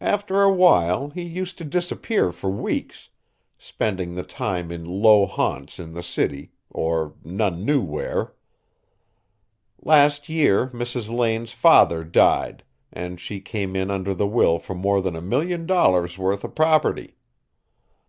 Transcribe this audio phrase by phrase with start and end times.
[0.00, 3.10] After a while he used to disappear for weeks,
[3.56, 8.34] spending the time in low haunts in the city, or none knew where.
[9.80, 11.08] Last year Mrs.
[11.16, 15.64] Lane's father died, and she came in under the will for more than a million
[15.64, 17.14] dollars' worth of property.